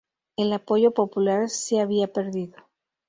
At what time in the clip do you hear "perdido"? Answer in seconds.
2.11-2.55